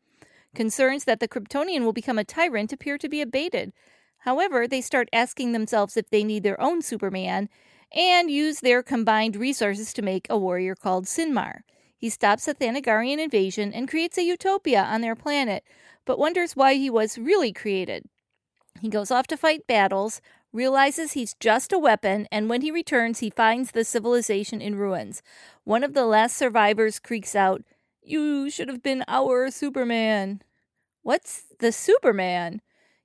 Concerns 0.54 1.04
that 1.04 1.20
the 1.20 1.28
Kryptonian 1.28 1.84
will 1.84 1.92
become 1.92 2.18
a 2.18 2.24
tyrant 2.24 2.72
appear 2.72 2.96
to 2.96 3.08
be 3.08 3.20
abated. 3.20 3.74
However, 4.20 4.66
they 4.66 4.80
start 4.80 5.10
asking 5.12 5.52
themselves 5.52 5.98
if 5.98 6.08
they 6.08 6.24
need 6.24 6.42
their 6.42 6.58
own 6.58 6.80
Superman 6.80 7.50
and 7.94 8.30
use 8.30 8.60
their 8.60 8.82
combined 8.82 9.36
resources 9.36 9.92
to 9.92 10.00
make 10.00 10.26
a 10.30 10.38
warrior 10.38 10.74
called 10.74 11.04
Synmar. 11.04 11.60
He 11.98 12.08
stops 12.08 12.46
the 12.46 12.54
Thanagarian 12.54 13.18
invasion 13.18 13.74
and 13.74 13.88
creates 13.88 14.16
a 14.16 14.22
utopia 14.22 14.82
on 14.84 15.00
their 15.00 15.16
planet, 15.16 15.64
but 16.04 16.18
wonders 16.18 16.54
why 16.54 16.74
he 16.74 16.88
was 16.88 17.18
really 17.18 17.52
created. 17.52 18.04
He 18.80 18.88
goes 18.88 19.10
off 19.10 19.26
to 19.26 19.36
fight 19.36 19.66
battles, 19.66 20.20
realizes 20.52 21.12
he's 21.12 21.34
just 21.40 21.72
a 21.72 21.78
weapon, 21.78 22.28
and 22.30 22.48
when 22.48 22.62
he 22.62 22.70
returns, 22.70 23.18
he 23.18 23.30
finds 23.30 23.72
the 23.72 23.84
civilization 23.84 24.60
in 24.60 24.76
ruins. 24.76 25.22
One 25.64 25.82
of 25.82 25.92
the 25.92 26.06
last 26.06 26.36
survivors 26.36 27.00
creaks 27.00 27.34
out, 27.34 27.64
You 28.00 28.48
should 28.48 28.68
have 28.68 28.82
been 28.82 29.04
our 29.08 29.50
Superman. 29.50 30.42
What's 31.02 31.46
the 31.58 31.72
Superman? 31.72 32.62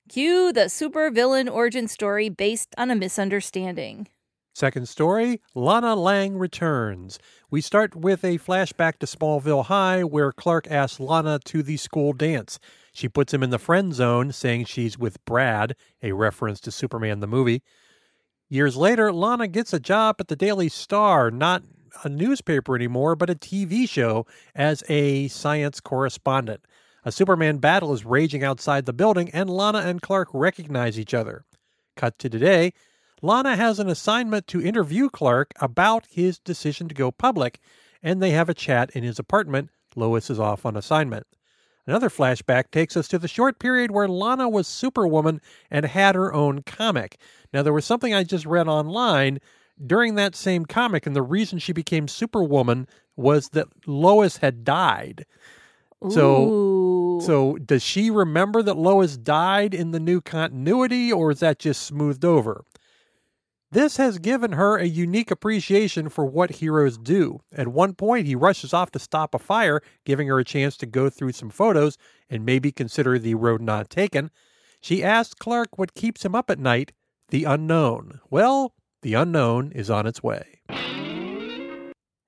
Cue 0.08 0.52
the 0.52 0.66
supervillain 0.66 1.50
origin 1.50 1.88
story 1.88 2.28
based 2.28 2.74
on 2.78 2.90
a 2.90 2.94
misunderstanding. 2.94 4.06
Second 4.54 4.88
story 4.88 5.40
Lana 5.56 5.96
Lang 5.96 6.38
returns. 6.38 7.18
We 7.50 7.60
start 7.60 7.96
with 7.96 8.24
a 8.24 8.38
flashback 8.38 8.98
to 8.98 9.06
Smallville 9.06 9.64
High 9.64 10.04
where 10.04 10.30
Clark 10.30 10.70
asks 10.70 11.00
Lana 11.00 11.40
to 11.46 11.64
the 11.64 11.76
school 11.76 12.12
dance. 12.12 12.60
She 12.92 13.08
puts 13.08 13.34
him 13.34 13.42
in 13.42 13.50
the 13.50 13.58
friend 13.58 13.92
zone, 13.92 14.30
saying 14.30 14.66
she's 14.66 14.96
with 14.96 15.22
Brad, 15.24 15.74
a 16.04 16.12
reference 16.12 16.60
to 16.60 16.70
Superman 16.70 17.18
the 17.18 17.26
movie. 17.26 17.64
Years 18.48 18.76
later, 18.76 19.12
Lana 19.12 19.48
gets 19.48 19.72
a 19.72 19.80
job 19.80 20.16
at 20.20 20.28
the 20.28 20.36
Daily 20.36 20.68
Star, 20.68 21.32
not 21.32 21.64
a 22.04 22.08
newspaper 22.08 22.76
anymore, 22.76 23.16
but 23.16 23.30
a 23.30 23.34
TV 23.34 23.88
show 23.88 24.24
as 24.54 24.84
a 24.88 25.26
science 25.26 25.80
correspondent. 25.80 26.64
A 27.04 27.10
Superman 27.10 27.58
battle 27.58 27.92
is 27.92 28.04
raging 28.04 28.44
outside 28.44 28.86
the 28.86 28.92
building, 28.92 29.30
and 29.30 29.50
Lana 29.50 29.78
and 29.78 30.00
Clark 30.00 30.28
recognize 30.32 30.96
each 30.96 31.12
other. 31.12 31.44
Cut 31.96 32.20
to 32.20 32.30
today. 32.30 32.72
Lana 33.24 33.56
has 33.56 33.78
an 33.78 33.88
assignment 33.88 34.46
to 34.48 34.60
interview 34.60 35.08
Clark 35.08 35.54
about 35.58 36.04
his 36.10 36.38
decision 36.38 36.88
to 36.88 36.94
go 36.94 37.10
public, 37.10 37.58
and 38.02 38.20
they 38.20 38.32
have 38.32 38.50
a 38.50 38.54
chat 38.54 38.90
in 38.90 39.02
his 39.02 39.18
apartment. 39.18 39.70
Lois 39.96 40.28
is 40.28 40.38
off 40.38 40.66
on 40.66 40.76
assignment. 40.76 41.26
Another 41.86 42.10
flashback 42.10 42.70
takes 42.70 42.98
us 42.98 43.08
to 43.08 43.18
the 43.18 43.26
short 43.26 43.58
period 43.58 43.92
where 43.92 44.08
Lana 44.08 44.46
was 44.50 44.68
Superwoman 44.68 45.40
and 45.70 45.86
had 45.86 46.14
her 46.14 46.34
own 46.34 46.64
comic. 46.64 47.18
Now, 47.50 47.62
there 47.62 47.72
was 47.72 47.86
something 47.86 48.12
I 48.12 48.24
just 48.24 48.44
read 48.44 48.68
online 48.68 49.38
during 49.86 50.16
that 50.16 50.36
same 50.36 50.66
comic, 50.66 51.06
and 51.06 51.16
the 51.16 51.22
reason 51.22 51.58
she 51.58 51.72
became 51.72 52.08
Superwoman 52.08 52.86
was 53.16 53.48
that 53.50 53.68
Lois 53.86 54.36
had 54.36 54.64
died. 54.64 55.24
So, 56.10 56.50
Ooh. 56.50 57.20
so 57.22 57.56
does 57.56 57.82
she 57.82 58.10
remember 58.10 58.62
that 58.62 58.76
Lois 58.76 59.16
died 59.16 59.72
in 59.72 59.92
the 59.92 60.00
new 60.00 60.20
continuity, 60.20 61.10
or 61.10 61.30
is 61.30 61.40
that 61.40 61.58
just 61.58 61.84
smoothed 61.84 62.26
over? 62.26 62.66
This 63.74 63.96
has 63.96 64.18
given 64.18 64.52
her 64.52 64.76
a 64.76 64.84
unique 64.84 65.32
appreciation 65.32 66.08
for 66.08 66.24
what 66.24 66.62
heroes 66.62 66.96
do. 66.96 67.40
At 67.50 67.66
one 67.66 67.94
point, 67.94 68.28
he 68.28 68.36
rushes 68.36 68.72
off 68.72 68.92
to 68.92 69.00
stop 69.00 69.34
a 69.34 69.38
fire, 69.40 69.80
giving 70.04 70.28
her 70.28 70.38
a 70.38 70.44
chance 70.44 70.76
to 70.76 70.86
go 70.86 71.10
through 71.10 71.32
some 71.32 71.50
photos 71.50 71.98
and 72.30 72.46
maybe 72.46 72.70
consider 72.70 73.18
the 73.18 73.34
road 73.34 73.60
not 73.60 73.90
taken. 73.90 74.30
She 74.80 75.02
asks 75.02 75.34
Clark 75.34 75.76
what 75.76 75.94
keeps 75.94 76.24
him 76.24 76.36
up 76.36 76.50
at 76.50 76.60
night 76.60 76.92
the 77.30 77.42
unknown. 77.42 78.20
Well, 78.30 78.76
the 79.02 79.14
unknown 79.14 79.72
is 79.72 79.90
on 79.90 80.06
its 80.06 80.22
way. 80.22 80.60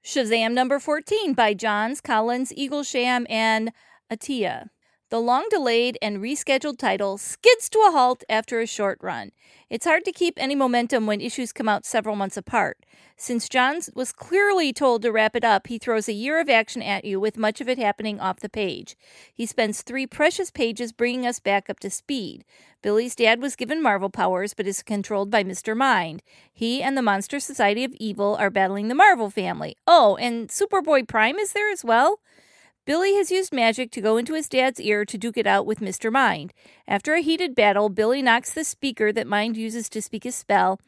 Shazam 0.04 0.52
number 0.52 0.80
14 0.80 1.32
by 1.32 1.54
Johns, 1.54 2.00
Collins, 2.00 2.52
Eaglesham, 2.58 3.24
and 3.30 3.70
Atiyeh. 4.12 4.68
The 5.08 5.20
long 5.20 5.46
delayed 5.50 5.98
and 6.02 6.18
rescheduled 6.18 6.78
title 6.78 7.16
skids 7.16 7.68
to 7.68 7.78
a 7.78 7.92
halt 7.92 8.24
after 8.28 8.58
a 8.60 8.66
short 8.66 8.98
run. 9.00 9.30
It's 9.70 9.86
hard 9.86 10.04
to 10.04 10.10
keep 10.10 10.34
any 10.36 10.56
momentum 10.56 11.06
when 11.06 11.20
issues 11.20 11.52
come 11.52 11.68
out 11.68 11.86
several 11.86 12.16
months 12.16 12.36
apart. 12.36 12.84
Since 13.16 13.48
Johns 13.48 13.88
was 13.94 14.10
clearly 14.10 14.72
told 14.72 15.02
to 15.02 15.12
wrap 15.12 15.36
it 15.36 15.44
up, 15.44 15.68
he 15.68 15.78
throws 15.78 16.08
a 16.08 16.12
year 16.12 16.40
of 16.40 16.48
action 16.48 16.82
at 16.82 17.04
you 17.04 17.20
with 17.20 17.38
much 17.38 17.60
of 17.60 17.68
it 17.68 17.78
happening 17.78 18.18
off 18.18 18.40
the 18.40 18.48
page. 18.48 18.96
He 19.32 19.46
spends 19.46 19.82
three 19.82 20.08
precious 20.08 20.50
pages 20.50 20.92
bringing 20.92 21.24
us 21.24 21.38
back 21.38 21.70
up 21.70 21.78
to 21.80 21.90
speed. 21.90 22.44
Billy's 22.82 23.14
dad 23.14 23.40
was 23.40 23.54
given 23.54 23.80
Marvel 23.80 24.10
powers 24.10 24.54
but 24.54 24.66
is 24.66 24.82
controlled 24.82 25.30
by 25.30 25.44
Mr. 25.44 25.76
Mind. 25.76 26.20
He 26.52 26.82
and 26.82 26.96
the 26.96 27.02
Monster 27.02 27.38
Society 27.38 27.84
of 27.84 27.94
Evil 28.00 28.36
are 28.40 28.50
battling 28.50 28.88
the 28.88 28.94
Marvel 28.96 29.30
family. 29.30 29.76
Oh, 29.86 30.16
and 30.16 30.48
Superboy 30.48 31.06
Prime 31.06 31.36
is 31.36 31.52
there 31.52 31.70
as 31.70 31.84
well? 31.84 32.18
Billy 32.86 33.16
has 33.16 33.32
used 33.32 33.52
magic 33.52 33.90
to 33.90 34.00
go 34.00 34.16
into 34.16 34.34
his 34.34 34.48
dad's 34.48 34.80
ear 34.80 35.04
to 35.04 35.18
duke 35.18 35.36
it 35.36 35.46
out 35.46 35.66
with 35.66 35.80
Mr. 35.80 36.12
Mind. 36.12 36.52
After 36.86 37.14
a 37.14 37.20
heated 37.20 37.56
battle, 37.56 37.88
Billy 37.88 38.22
knocks 38.22 38.54
the 38.54 38.62
speaker 38.62 39.12
that 39.12 39.26
Mind 39.26 39.56
uses 39.56 39.88
to 39.88 40.00
speak 40.00 40.22
his 40.22 40.36
spell, 40.36 40.78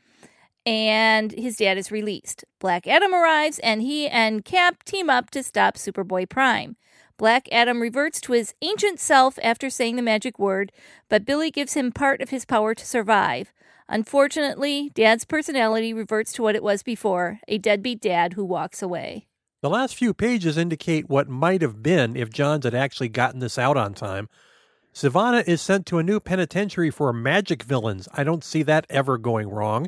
and 0.64 1.32
his 1.32 1.56
dad 1.56 1.76
is 1.76 1.90
released. 1.90 2.44
Black 2.60 2.86
Adam 2.86 3.12
arrives, 3.12 3.58
and 3.58 3.82
he 3.82 4.06
and 4.06 4.44
Cap 4.44 4.84
team 4.84 5.10
up 5.10 5.30
to 5.30 5.42
stop 5.42 5.74
Superboy 5.74 6.28
Prime. 6.28 6.76
Black 7.16 7.48
Adam 7.50 7.82
reverts 7.82 8.20
to 8.20 8.32
his 8.32 8.54
ancient 8.62 9.00
self 9.00 9.36
after 9.42 9.68
saying 9.68 9.96
the 9.96 10.02
magic 10.02 10.38
word, 10.38 10.70
but 11.08 11.24
Billy 11.24 11.50
gives 11.50 11.74
him 11.74 11.90
part 11.90 12.20
of 12.20 12.30
his 12.30 12.44
power 12.44 12.76
to 12.76 12.86
survive. 12.86 13.52
Unfortunately, 13.88 14.92
Dad's 14.94 15.24
personality 15.24 15.92
reverts 15.92 16.32
to 16.34 16.42
what 16.42 16.54
it 16.54 16.62
was 16.62 16.84
before 16.84 17.40
a 17.48 17.58
deadbeat 17.58 18.00
dad 18.00 18.34
who 18.34 18.44
walks 18.44 18.82
away. 18.82 19.27
The 19.60 19.70
last 19.70 19.96
few 19.96 20.14
pages 20.14 20.56
indicate 20.56 21.08
what 21.08 21.28
might 21.28 21.62
have 21.62 21.82
been 21.82 22.16
if 22.16 22.30
Johns 22.30 22.64
had 22.64 22.74
actually 22.74 23.08
gotten 23.08 23.40
this 23.40 23.58
out 23.58 23.76
on 23.76 23.92
time. 23.92 24.28
Sivana 24.94 25.46
is 25.48 25.60
sent 25.60 25.84
to 25.86 25.98
a 25.98 26.02
new 26.02 26.20
penitentiary 26.20 26.90
for 26.90 27.12
magic 27.12 27.64
villains. 27.64 28.08
I 28.12 28.22
don't 28.22 28.44
see 28.44 28.62
that 28.64 28.86
ever 28.88 29.18
going 29.18 29.48
wrong. 29.48 29.86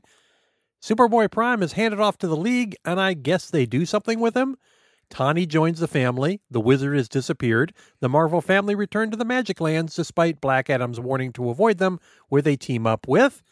Superboy 0.82 1.31
Prime 1.31 1.62
is 1.62 1.72
handed 1.72 2.00
off 2.00 2.19
to 2.19 2.26
the 2.26 2.37
League, 2.37 2.75
and 2.84 3.00
I 3.00 3.14
guess 3.14 3.49
they 3.49 3.67
do 3.67 3.87
something 3.87 4.19
with 4.19 4.37
him. 4.37 4.56
Tawny 5.08 5.46
joins 5.46 5.81
the 5.81 5.88
family. 5.88 6.40
The 6.50 6.61
wizard 6.61 6.96
has 6.96 7.08
disappeared. 7.08 7.72
The 8.00 8.08
Marvel 8.08 8.40
family 8.40 8.75
return 8.75 9.11
to 9.11 9.17
the 9.17 9.25
Magic 9.25 9.61
Lands 9.61 9.94
despite 9.94 10.40
Black 10.40 10.70
Adam's 10.70 11.00
warning 11.00 11.32
to 11.34 11.50
avoid 11.50 11.78
them, 11.78 12.00
where 12.28 12.43
they 12.43 12.56
team 12.56 12.87
up 12.87 13.06
with 13.06 13.43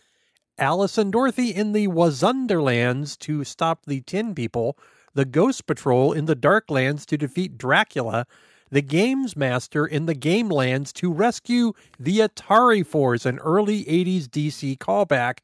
Alice 0.58 0.98
and 0.98 1.12
Dorothy 1.12 1.50
in 1.50 1.72
the 1.72 1.86
Wozenderlands 1.88 3.16
to 3.18 3.44
stop 3.44 3.86
the 3.86 4.00
Tin 4.00 4.34
People, 4.34 4.78
the 5.18 5.24
Ghost 5.24 5.66
Patrol 5.66 6.12
in 6.12 6.26
the 6.26 6.36
Darklands 6.36 7.04
to 7.06 7.18
defeat 7.18 7.58
Dracula, 7.58 8.24
the 8.70 8.80
Games 8.80 9.36
Master 9.36 9.84
in 9.84 10.06
the 10.06 10.14
Game 10.14 10.48
Lands 10.48 10.92
to 10.92 11.12
rescue 11.12 11.72
the 11.98 12.20
Atari 12.20 12.86
Force, 12.86 13.26
an 13.26 13.40
early 13.40 13.84
80s 13.86 14.28
DC 14.28 14.78
callback. 14.78 15.38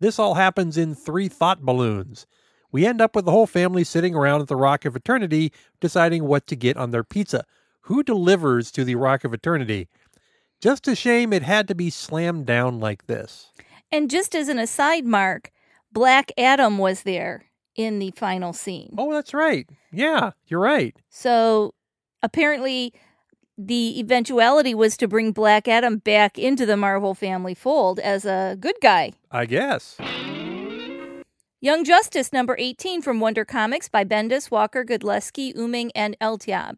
This 0.00 0.18
all 0.18 0.34
happens 0.34 0.76
in 0.76 0.94
three 0.94 1.28
thought 1.28 1.62
balloons. 1.62 2.26
We 2.70 2.84
end 2.84 3.00
up 3.00 3.16
with 3.16 3.24
the 3.24 3.30
whole 3.30 3.46
family 3.46 3.84
sitting 3.84 4.14
around 4.14 4.42
at 4.42 4.48
the 4.48 4.54
Rock 4.54 4.84
of 4.84 4.94
Eternity 4.94 5.50
deciding 5.80 6.24
what 6.24 6.46
to 6.48 6.54
get 6.54 6.76
on 6.76 6.90
their 6.90 7.02
pizza. 7.02 7.46
Who 7.84 8.02
delivers 8.02 8.70
to 8.72 8.84
the 8.84 8.96
Rock 8.96 9.24
of 9.24 9.32
Eternity? 9.32 9.88
Just 10.60 10.86
a 10.88 10.94
shame 10.94 11.32
it 11.32 11.42
had 11.42 11.68
to 11.68 11.74
be 11.74 11.88
slammed 11.88 12.44
down 12.44 12.80
like 12.80 13.06
this. 13.06 13.50
And 13.90 14.10
just 14.10 14.34
as 14.34 14.50
an 14.50 14.58
aside, 14.58 15.06
Mark, 15.06 15.52
Black 15.90 16.32
Adam 16.36 16.76
was 16.76 17.04
there 17.04 17.46
in 17.76 17.98
the 17.98 18.10
final 18.12 18.52
scene. 18.52 18.94
Oh, 18.98 19.12
that's 19.12 19.34
right. 19.34 19.68
Yeah, 19.92 20.32
you're 20.46 20.60
right. 20.60 20.96
So 21.08 21.74
apparently, 22.22 22.92
the 23.58 23.98
eventuality 24.00 24.74
was 24.74 24.96
to 24.98 25.08
bring 25.08 25.32
Black 25.32 25.68
Adam 25.68 25.98
back 25.98 26.38
into 26.38 26.66
the 26.66 26.76
Marvel 26.76 27.14
family 27.14 27.54
fold 27.54 27.98
as 28.00 28.24
a 28.24 28.56
good 28.60 28.76
guy. 28.82 29.12
I 29.30 29.46
guess. 29.46 29.96
Young 31.60 31.84
Justice 31.84 32.32
number 32.32 32.54
18 32.58 33.00
from 33.00 33.18
Wonder 33.18 33.44
Comics 33.44 33.88
by 33.88 34.04
Bendis, 34.04 34.50
Walker, 34.50 34.84
Godlewski, 34.84 35.54
Oeming, 35.56 35.90
and 35.94 36.16
Eltaeb. 36.20 36.76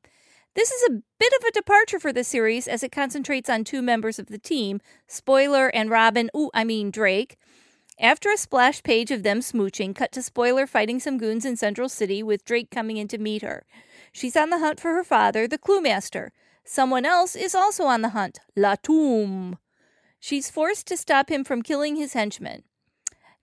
This 0.55 0.71
is 0.71 0.89
a 0.89 1.03
bit 1.19 1.33
of 1.39 1.45
a 1.45 1.53
departure 1.53 2.00
for 2.00 2.12
the 2.12 2.25
series 2.25 2.67
as 2.67 2.83
it 2.83 2.93
concentrates 2.93 3.50
on 3.50 3.65
two 3.65 3.83
members 3.83 4.19
of 4.19 4.27
the 4.27 4.39
team, 4.39 4.81
Spoiler 5.06 5.69
and 5.69 5.91
Robin, 5.91 6.31
ooh, 6.37 6.50
I 6.55 6.65
mean 6.65 6.91
Drake, 6.91 7.37
after 8.00 8.31
a 8.31 8.37
splash 8.37 8.83
page 8.83 9.11
of 9.11 9.23
them 9.23 9.41
smooching, 9.41 9.95
cut 9.95 10.12
to 10.12 10.23
Spoiler 10.23 10.67
fighting 10.67 11.00
some 11.00 11.19
goons 11.19 11.45
in 11.45 11.56
Central 11.56 11.89
City 11.89 12.23
with 12.23 12.45
Drake 12.45 12.71
coming 12.71 12.97
in 12.97 13.09
to 13.09 13.19
meet 13.19 13.43
her. 13.43 13.67
She's 14.12 14.37
on 14.37 14.50
the 14.50 14.59
hunt 14.59 14.81
for 14.81 14.93
her 14.95 15.05
father, 15.05 15.49
the 15.49 15.59
Clue 15.59 15.81
Master. 15.81 16.33
Someone 16.65 17.05
else 17.05 17.35
is 17.35 17.55
also 17.55 17.85
on 17.85 18.03
the 18.03 18.11
hunt, 18.11 18.39
La 18.55 18.77
Tomb. 18.83 19.59
She's 20.21 20.50
forced 20.50 20.87
to 20.89 20.97
stop 20.97 21.31
him 21.31 21.45
from 21.45 21.62
killing 21.62 21.97
his 21.97 22.12
henchmen. 22.12 22.62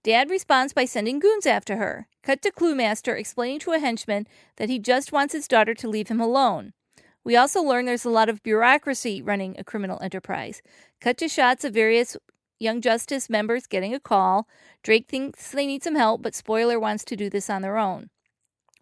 Dad 0.04 0.30
responds 0.30 0.74
by 0.74 0.86
sending 0.86 1.20
goons 1.20 1.46
after 1.46 1.78
her. 1.78 2.08
Cut 2.22 2.42
to 2.44 2.52
Clue 2.52 2.76
Master 2.76 3.16
explaining 3.16 3.60
to 3.62 3.72
a 3.72 3.80
henchman 3.80 4.28
that 4.58 4.70
he 4.70 4.78
just 4.78 5.12
wants 5.12 5.34
his 5.34 5.48
daughter 5.48 5.74
to 5.74 5.88
leave 5.88 6.10
him 6.10 6.22
alone. 6.22 6.74
We 7.24 7.36
also 7.36 7.62
learn 7.64 7.86
there's 7.86 8.06
a 8.06 8.12
lot 8.12 8.30
of 8.30 8.44
bureaucracy 8.44 9.22
running 9.22 9.56
a 9.58 9.64
criminal 9.64 10.00
enterprise. 10.04 10.62
Cut 11.02 11.18
to 11.18 11.28
shots 11.28 11.64
of 11.64 11.74
various 11.74 12.16
Young 12.60 12.82
Justice 12.82 13.30
members 13.30 13.68
getting 13.68 13.94
a 13.94 14.00
call. 14.00 14.48
Drake 14.84 15.08
thinks 15.08 15.52
they 15.52 15.66
need 15.66 15.84
some 15.84 15.96
help, 15.96 16.22
but 16.22 16.36
Spoiler 16.36 16.80
wants 16.80 17.04
to 17.06 17.16
do 17.16 17.30
this 17.30 17.50
on 17.50 17.62
their 17.62 17.78
own. 17.78 18.10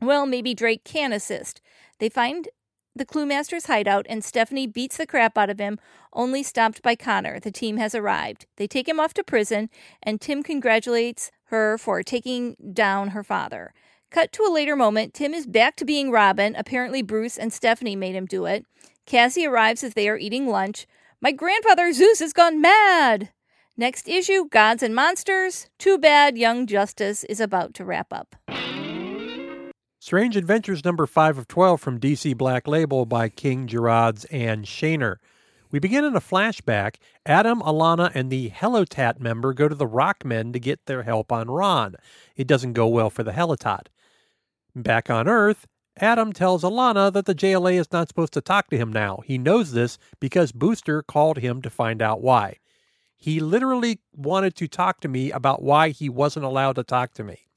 Well, 0.01 0.25
maybe 0.25 0.53
Drake 0.53 0.83
can 0.83 1.13
assist. 1.13 1.61
They 1.99 2.09
find 2.09 2.49
the 2.95 3.05
Clue 3.05 3.25
Master's 3.25 3.65
hideout, 3.65 4.05
and 4.07 4.23
Stephanie 4.23 4.67
beats 4.67 4.97
the 4.97 5.07
crap 5.07 5.37
out 5.37 5.49
of 5.49 5.59
him, 5.59 5.79
only 6.13 6.43
stopped 6.43 6.83
by 6.83 6.95
Connor. 6.95 7.39
The 7.39 7.51
team 7.51 7.77
has 7.77 7.95
arrived. 7.95 8.45
They 8.57 8.67
take 8.67 8.87
him 8.87 8.99
off 8.99 9.13
to 9.15 9.23
prison, 9.23 9.69
and 10.03 10.21
Tim 10.21 10.43
congratulates 10.43 11.31
her 11.45 11.77
for 11.79 12.03
taking 12.03 12.55
down 12.73 13.09
her 13.09 13.23
father. 13.23 13.73
Cut 14.11 14.31
to 14.33 14.43
a 14.43 14.53
later 14.53 14.75
moment, 14.75 15.15
Tim 15.15 15.33
is 15.33 15.47
back 15.47 15.75
to 15.77 15.85
being 15.85 16.11
Robin. 16.11 16.55
Apparently, 16.55 17.01
Bruce 17.01 17.37
and 17.37 17.51
Stephanie 17.51 17.95
made 17.95 18.13
him 18.13 18.27
do 18.27 18.45
it. 18.45 18.63
Cassie 19.07 19.47
arrives 19.47 19.83
as 19.83 19.95
they 19.95 20.07
are 20.07 20.17
eating 20.17 20.47
lunch. 20.47 20.85
My 21.19 21.31
grandfather 21.31 21.91
Zeus 21.93 22.19
has 22.19 22.33
gone 22.33 22.61
mad! 22.61 23.31
Next 23.75 24.07
issue 24.07 24.47
Gods 24.49 24.83
and 24.83 24.93
Monsters. 24.93 25.67
Too 25.79 25.97
bad 25.97 26.37
Young 26.37 26.67
Justice 26.67 27.23
is 27.23 27.39
about 27.39 27.73
to 27.73 27.83
wrap 27.83 28.13
up. 28.13 28.35
Strange 29.99 30.37
Adventures 30.37 30.85
number 30.85 31.07
5 31.07 31.39
of 31.39 31.47
12 31.47 31.81
from 31.81 31.99
DC 31.99 32.37
Black 32.37 32.67
Label 32.67 33.07
by 33.07 33.29
King 33.29 33.65
Gerads 33.65 34.25
and 34.25 34.65
Shaner. 34.65 35.15
We 35.71 35.79
begin 35.79 36.05
in 36.05 36.15
a 36.15 36.21
flashback. 36.21 36.97
Adam, 37.25 37.61
Alanna, 37.61 38.11
and 38.13 38.29
the 38.29 38.51
Helotat 38.51 39.19
member 39.19 39.53
go 39.53 39.67
to 39.67 39.73
the 39.73 39.87
Rockmen 39.87 40.53
to 40.53 40.59
get 40.59 40.85
their 40.85 41.01
help 41.01 41.31
on 41.31 41.49
Rann. 41.49 41.95
It 42.35 42.45
doesn't 42.45 42.73
go 42.73 42.87
well 42.87 43.09
for 43.09 43.23
the 43.23 43.31
Helotat. 43.31 43.87
Back 44.75 45.09
on 45.09 45.27
Earth, 45.27 45.65
Adam 45.97 46.31
tells 46.31 46.61
Alanna 46.61 47.11
that 47.11 47.25
the 47.25 47.33
JLA 47.33 47.79
is 47.79 47.91
not 47.91 48.07
supposed 48.07 48.33
to 48.33 48.41
talk 48.41 48.69
to 48.69 48.77
him 48.77 48.93
now. 48.93 49.21
He 49.25 49.39
knows 49.39 49.71
this 49.71 49.97
because 50.19 50.51
Booster 50.51 51.01
called 51.01 51.39
him 51.39 51.59
to 51.63 51.71
find 51.71 52.03
out 52.03 52.21
why. 52.21 52.57
He 53.23 53.39
literally 53.39 54.01
wanted 54.13 54.53
to 54.55 54.67
talk 54.67 54.99
to 54.99 55.07
me 55.07 55.31
about 55.31 55.63
why 55.63 55.91
he 55.91 56.09
wasn't 56.09 56.43
allowed 56.43 56.73
to 56.73 56.83
talk 56.83 57.13
to 57.13 57.23
me. 57.23 57.47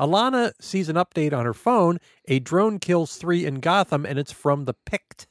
Alanna 0.00 0.52
sees 0.62 0.88
an 0.88 0.96
update 0.96 1.34
on 1.34 1.44
her 1.44 1.52
phone. 1.52 1.98
A 2.24 2.38
drone 2.38 2.78
kills 2.78 3.16
three 3.16 3.44
in 3.44 3.56
Gotham, 3.60 4.06
and 4.06 4.18
it's 4.18 4.32
from 4.32 4.64
the 4.64 4.72
Pykkt. 4.72 5.26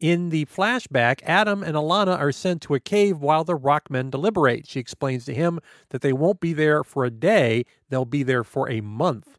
In 0.00 0.30
the 0.30 0.46
flashback, 0.46 1.20
Adam 1.24 1.62
and 1.62 1.76
Alanna 1.76 2.18
are 2.18 2.32
sent 2.32 2.62
to 2.62 2.74
a 2.74 2.80
cave 2.80 3.18
while 3.18 3.44
the 3.44 3.54
Rockmen 3.54 4.08
deliberate. 4.08 4.66
She 4.66 4.80
explains 4.80 5.26
to 5.26 5.34
him 5.34 5.60
that 5.90 6.00
they 6.00 6.14
won't 6.14 6.40
be 6.40 6.54
there 6.54 6.82
for 6.82 7.04
a 7.04 7.10
day, 7.10 7.66
they'll 7.90 8.06
be 8.06 8.22
there 8.22 8.44
for 8.44 8.70
a 8.70 8.80
month. 8.80 9.38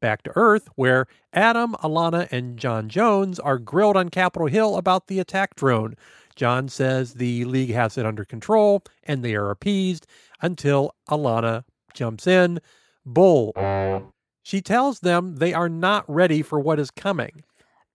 Back 0.00 0.22
to 0.22 0.32
Earth, 0.36 0.68
where 0.76 1.08
Adam, 1.32 1.74
Alanna, 1.82 2.28
and 2.30 2.56
J'onn 2.56 2.86
J'onzz 2.86 3.40
are 3.42 3.58
grilled 3.58 3.96
on 3.96 4.08
Capitol 4.08 4.46
Hill 4.46 4.76
about 4.76 5.08
the 5.08 5.18
attack 5.18 5.56
drone. 5.56 5.96
J'onn 6.36 6.70
says 6.70 7.14
the 7.14 7.44
League 7.44 7.72
has 7.72 7.98
it 7.98 8.06
under 8.06 8.24
control 8.24 8.82
and 9.04 9.22
they 9.22 9.34
are 9.34 9.50
appeased 9.50 10.06
until 10.40 10.94
Alanna 11.08 11.64
jumps 11.94 12.26
in. 12.26 12.60
Bull. 13.04 13.52
She 14.42 14.60
tells 14.60 15.00
them 15.00 15.36
they 15.36 15.54
are 15.54 15.68
not 15.68 16.04
ready 16.08 16.42
for 16.42 16.58
what 16.58 16.78
is 16.78 16.90
coming. 16.90 17.44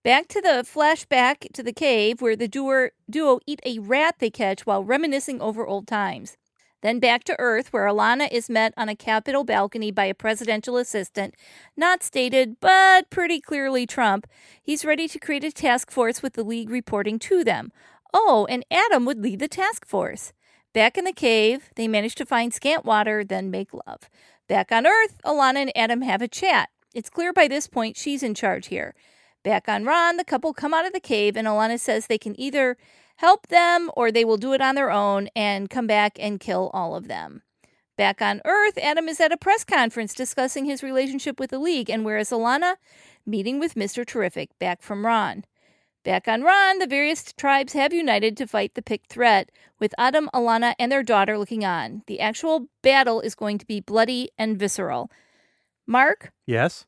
Back 0.04 0.28
to 0.30 0.42
the 0.42 0.64
flashback 0.64 1.52
to 1.54 1.64
the 1.64 1.74
cave 1.74 2.22
where 2.22 2.36
the 2.36 2.48
duo, 2.48 2.90
duo 3.10 3.40
eat 3.46 3.60
a 3.66 3.80
rat 3.80 4.16
they 4.20 4.30
catch 4.30 4.66
while 4.66 4.84
reminiscing 4.84 5.42
over 5.42 5.68
old 5.68 5.88
times. 5.88 6.38
Then 6.82 7.00
back 7.00 7.24
to 7.26 7.36
Earth, 7.40 7.74
where 7.74 7.88
Alanna 7.88 8.32
is 8.32 8.50
met 8.50 8.74
on 8.78 8.88
a 8.88 8.96
Capitol 8.96 9.44
balcony 9.44 9.92
by 9.92 10.06
a 10.06 10.14
presidential 10.14 10.78
assistant, 10.78 11.34
not 11.76 12.04
stated, 12.04 12.60
but 12.60 13.10
pretty 13.10 13.42
clearly 13.42 13.88
Trump. 13.88 14.28
He's 14.62 14.86
ready 14.86 15.08
to 15.08 15.20
create 15.20 15.44
a 15.44 15.52
task 15.52 15.90
force 15.90 16.22
with 16.22 16.34
the 16.34 16.44
League 16.44 16.70
reporting 16.70 17.18
to 17.20 17.44
them. 17.44 17.72
Oh, 18.20 18.48
and 18.50 18.66
Adam 18.72 19.06
would 19.06 19.22
lead 19.22 19.38
the 19.38 19.48
task 19.48 19.86
force. 19.86 20.34
Back 20.74 20.98
in 20.98 21.06
the 21.06 21.14
cave, 21.14 21.70
they 21.76 21.88
manage 21.88 22.16
to 22.16 22.26
find 22.26 22.52
scant 22.52 22.84
water, 22.84 23.24
then 23.24 23.52
make 23.52 23.72
love. 23.72 24.10
Back 24.50 24.72
on 24.72 24.88
Earth, 24.88 25.22
Alanna 25.24 25.58
and 25.58 25.78
Adam 25.78 26.02
have 26.02 26.24
a 26.24 26.28
chat. 26.28 26.70
It's 26.96 27.12
clear 27.12 27.32
by 27.32 27.48
this 27.48 27.68
point 27.68 27.96
she's 27.96 28.24
in 28.24 28.34
charge 28.34 28.68
here. 28.68 28.96
Back 29.44 29.70
on 29.70 29.86
Rann, 29.86 30.18
the 30.18 30.24
couple 30.24 30.52
come 30.52 30.74
out 30.74 30.88
of 30.88 30.94
the 30.94 31.00
cave, 31.00 31.38
and 31.38 31.48
Alanna 31.48 31.80
says 31.80 32.08
they 32.08 32.18
can 32.18 32.38
either 32.40 32.76
help 33.18 33.50
them 33.50 33.92
or 33.96 34.12
they 34.12 34.26
will 34.26 34.38
do 34.38 34.54
it 34.54 34.62
on 34.62 34.74
their 34.74 34.90
own 34.90 35.30
and 35.36 35.70
come 35.70 35.86
back 35.86 36.18
and 36.20 36.40
kill 36.40 36.72
all 36.74 36.96
of 36.96 37.08
them. 37.08 37.44
Back 38.00 38.20
on 38.20 38.42
Earth, 38.46 38.80
Adam 38.80 39.08
is 39.08 39.20
at 39.20 39.32
a 39.32 39.38
press 39.38 39.64
conference 39.64 40.16
discussing 40.16 40.66
his 40.66 40.82
relationship 40.82 41.40
with 41.40 41.52
the 41.52 41.60
League, 41.60 41.92
and 41.92 42.04
whereas 42.04 42.32
Alanna 42.32 42.78
meeting 43.28 43.60
with 43.60 43.76
Mr. 43.76 44.04
Terrific 44.04 44.58
back 44.58 44.82
from 44.82 45.06
Rann. 45.06 45.46
Back 46.08 46.30
on 46.30 46.42
Rann, 46.42 46.80
the 46.80 46.88
various 46.88 47.34
tribes 47.34 47.74
have 47.74 47.92
united 47.92 48.38
to 48.38 48.48
fight 48.48 48.76
the 48.76 48.82
Pykkt 48.82 49.08
threat, 49.10 49.52
with 49.78 49.94
Adam, 49.98 50.30
Alanna, 50.34 50.74
and 50.80 50.90
their 50.90 51.04
daughter 51.04 51.38
looking 51.38 51.66
on. 51.66 52.04
The 52.08 52.22
actual 52.22 52.70
battle 52.82 53.20
is 53.20 53.36
going 53.36 53.58
to 53.58 53.66
be 53.66 53.82
bloody 53.82 54.30
and 54.38 54.58
visceral. 54.58 55.12
Mark? 55.86 56.32
Yes? 56.46 56.86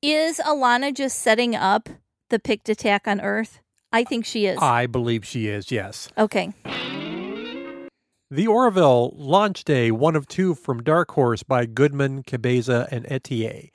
Is 0.00 0.38
Alanna 0.38 0.94
just 0.94 1.18
setting 1.18 1.54
up 1.54 1.90
the 2.30 2.38
Pykkt 2.38 2.70
attack 2.70 3.06
on 3.06 3.20
Earth? 3.20 3.60
I 3.92 4.02
think 4.02 4.24
she 4.24 4.46
is. 4.46 4.58
I 4.58 4.86
believe 4.86 5.26
she 5.26 5.46
is, 5.46 5.70
yes. 5.70 6.08
Okay. 6.16 6.54
The 8.30 8.46
Orville 8.46 9.12
Launch 9.14 9.64
Day, 9.64 9.90
one 9.90 10.16
of 10.16 10.26
two 10.26 10.54
from 10.54 10.82
Dark 10.82 11.10
Horse 11.10 11.42
by 11.42 11.66
Goodman, 11.66 12.22
Cabeza, 12.22 12.88
and 12.90 13.04
Atiyeh. 13.08 13.68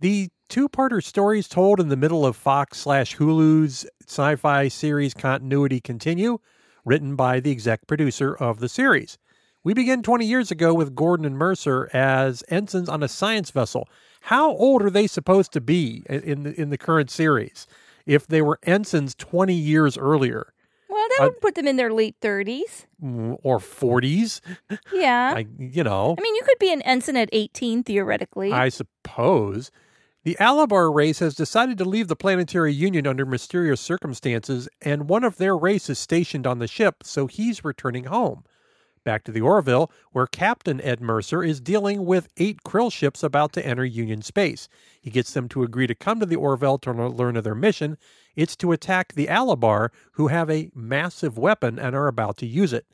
The 0.00 0.28
two-parter 0.48 1.02
stories 1.02 1.48
told 1.48 1.80
in 1.80 1.88
the 1.88 1.96
middle 1.96 2.26
of 2.26 2.36
Fox 2.36 2.76
slash 2.76 3.16
Hulu's 3.16 3.86
sci-fi 4.12 4.68
series 4.68 5.14
continuity 5.14 5.80
continue, 5.80 6.38
written 6.84 7.16
by 7.16 7.40
the 7.40 7.50
exec 7.50 7.86
producer 7.86 8.34
of 8.34 8.60
the 8.60 8.68
series. 8.68 9.16
We 9.64 9.72
begin 9.72 10.02
20 10.02 10.26
years 10.26 10.50
ago 10.50 10.74
with 10.74 10.94
Gordon 10.94 11.24
and 11.24 11.38
Mercer 11.38 11.88
as 11.94 12.44
ensigns 12.50 12.90
on 12.90 13.02
a 13.02 13.08
science 13.08 13.50
vessel. 13.50 13.88
How 14.22 14.54
old 14.54 14.82
are 14.82 14.90
they 14.90 15.06
supposed 15.06 15.52
to 15.52 15.62
be 15.62 16.02
in 16.10 16.42
the, 16.42 16.60
in 16.60 16.68
the 16.68 16.76
current 16.76 17.10
series 17.10 17.66
if 18.04 18.26
they 18.26 18.42
were 18.42 18.58
ensigns 18.64 19.14
20 19.14 19.54
years 19.54 19.96
earlier? 19.96 20.52
Well, 20.90 21.08
that 21.16 21.24
would 21.24 21.36
uh, 21.36 21.40
put 21.40 21.54
them 21.54 21.66
in 21.66 21.76
their 21.76 21.90
late 21.90 22.20
30s 22.20 22.84
mm, 23.02 23.38
or 23.42 23.58
40s. 23.58 24.42
Yeah. 24.92 25.32
I, 25.36 25.46
you 25.58 25.84
know. 25.84 26.16
I 26.18 26.20
mean, 26.20 26.34
you 26.34 26.42
could 26.44 26.58
be 26.58 26.70
an 26.70 26.82
ensign 26.82 27.16
at 27.16 27.30
18 27.32 27.84
theoretically. 27.84 28.52
I 28.52 28.68
suppose. 28.68 29.70
The 30.24 30.36
Alabar 30.38 30.94
race 30.94 31.18
has 31.18 31.34
decided 31.34 31.78
to 31.78 31.84
leave 31.84 32.06
the 32.06 32.14
Planetary 32.14 32.72
Union 32.72 33.08
under 33.08 33.26
mysterious 33.26 33.80
circumstances, 33.80 34.68
and 34.80 35.08
one 35.08 35.24
of 35.24 35.36
their 35.36 35.56
race 35.56 35.90
is 35.90 35.98
stationed 35.98 36.46
on 36.46 36.60
the 36.60 36.68
ship, 36.68 37.02
so 37.02 37.26
he's 37.26 37.64
returning 37.64 38.04
home. 38.04 38.44
Back 39.02 39.24
to 39.24 39.32
the 39.32 39.40
Orville, 39.40 39.90
where 40.12 40.28
Captain 40.28 40.80
Ed 40.80 41.00
Mercer 41.00 41.42
is 41.42 41.60
dealing 41.60 42.06
with 42.06 42.28
eight 42.36 42.62
krill 42.64 42.92
ships 42.92 43.24
about 43.24 43.52
to 43.54 43.66
enter 43.66 43.84
Union 43.84 44.22
space. 44.22 44.68
He 45.00 45.10
gets 45.10 45.32
them 45.32 45.48
to 45.48 45.64
agree 45.64 45.88
to 45.88 45.94
come 45.96 46.20
to 46.20 46.26
the 46.26 46.36
Orville 46.36 46.78
to 46.78 46.92
learn 46.92 47.36
of 47.36 47.42
their 47.42 47.56
mission. 47.56 47.98
It's 48.36 48.54
to 48.58 48.70
attack 48.70 49.14
the 49.14 49.26
Alabar, 49.26 49.88
who 50.12 50.28
have 50.28 50.48
a 50.48 50.70
massive 50.72 51.36
weapon 51.36 51.80
and 51.80 51.96
are 51.96 52.06
about 52.06 52.36
to 52.36 52.46
use 52.46 52.72
it. 52.72 52.86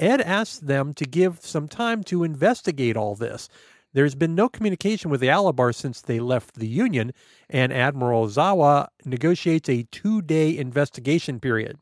Ed 0.00 0.22
asks 0.22 0.58
them 0.58 0.94
to 0.94 1.04
give 1.04 1.40
some 1.42 1.68
time 1.68 2.02
to 2.04 2.24
investigate 2.24 2.96
all 2.96 3.14
this. 3.14 3.48
There's 3.94 4.16
been 4.16 4.34
no 4.34 4.48
communication 4.48 5.08
with 5.08 5.20
the 5.20 5.28
Alabar 5.28 5.72
since 5.72 6.00
they 6.00 6.18
left 6.18 6.56
the 6.56 6.66
Union, 6.66 7.12
and 7.48 7.72
Admiral 7.72 8.26
Zawa 8.26 8.88
negotiates 9.04 9.68
a 9.68 9.84
two 9.84 10.20
day 10.20 10.58
investigation 10.58 11.38
period. 11.38 11.78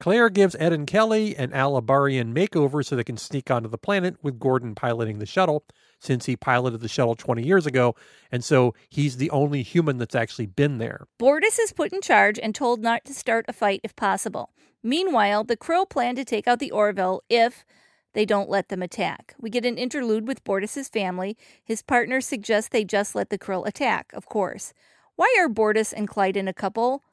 Claire 0.00 0.28
gives 0.28 0.54
Ed 0.58 0.72
and 0.72 0.86
Kelly 0.86 1.34
an 1.36 1.52
Alabarian 1.52 2.34
makeover 2.34 2.84
so 2.84 2.94
they 2.94 3.04
can 3.04 3.16
sneak 3.16 3.50
onto 3.50 3.68
the 3.68 3.78
planet 3.78 4.16
with 4.22 4.38
Gordon 4.38 4.74
piloting 4.74 5.18
the 5.18 5.26
shuttle, 5.26 5.64
since 5.98 6.26
he 6.26 6.36
piloted 6.36 6.80
the 6.80 6.88
shuttle 6.88 7.14
20 7.14 7.42
years 7.42 7.66
ago, 7.66 7.94
and 8.30 8.44
so 8.44 8.74
he's 8.90 9.16
the 9.16 9.30
only 9.30 9.62
human 9.62 9.96
that's 9.96 10.14
actually 10.14 10.46
been 10.46 10.76
there. 10.76 11.06
Bortus 11.18 11.58
is 11.58 11.72
put 11.72 11.92
in 11.92 12.02
charge 12.02 12.38
and 12.38 12.54
told 12.54 12.80
not 12.80 13.04
to 13.06 13.14
start 13.14 13.46
a 13.48 13.52
fight 13.54 13.80
if 13.82 13.96
possible. 13.96 14.50
Meanwhile, 14.82 15.44
the 15.44 15.56
Krill 15.56 15.88
plan 15.88 16.16
to 16.16 16.24
take 16.24 16.46
out 16.46 16.58
the 16.58 16.70
Orville 16.70 17.22
if 17.28 17.64
they 18.12 18.24
don't 18.24 18.50
let 18.50 18.68
them 18.68 18.82
attack. 18.82 19.34
We 19.40 19.50
get 19.50 19.64
an 19.64 19.78
interlude 19.78 20.26
with 20.26 20.44
Bortus's 20.44 20.88
family. 20.88 21.36
His 21.64 21.82
partner 21.82 22.20
suggests 22.20 22.68
they 22.68 22.84
just 22.84 23.14
let 23.14 23.30
the 23.30 23.38
Krill 23.38 23.66
attack, 23.66 24.10
of 24.12 24.26
course. 24.26 24.72
Why 25.16 25.34
are 25.38 25.48
Bortus 25.48 25.92
and 25.96 26.08
Klyden 26.08 26.48
a 26.48 26.52
couple? 26.52 27.04